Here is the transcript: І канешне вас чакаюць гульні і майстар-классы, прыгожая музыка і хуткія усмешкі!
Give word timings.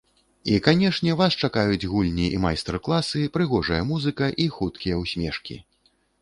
І 0.51 0.53
канешне 0.67 1.11
вас 1.19 1.35
чакаюць 1.47 1.89
гульні 1.91 2.27
і 2.37 2.39
майстар-классы, 2.45 3.21
прыгожая 3.37 3.81
музыка 3.91 4.31
і 4.47 4.49
хуткія 4.57 4.99
усмешкі! 5.05 5.61